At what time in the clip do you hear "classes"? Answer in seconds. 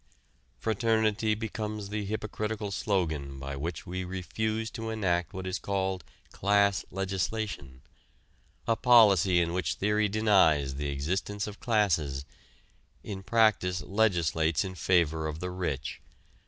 11.59-12.25